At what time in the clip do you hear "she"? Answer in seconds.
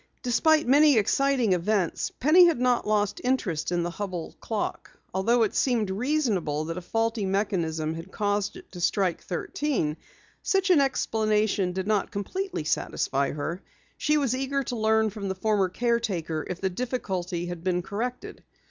13.95-14.17